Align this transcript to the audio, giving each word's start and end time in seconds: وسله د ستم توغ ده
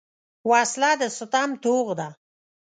وسله 0.49 0.91
د 1.01 1.03
ستم 1.17 1.49
توغ 1.63 1.87
ده 1.99 2.09